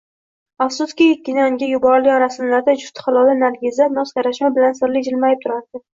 [0.65, 5.85] Afsuski, Kenanga yuborilgan rasmlarda jufti haloli Nargiza noz-karashma bilan sirli jilmayib turardi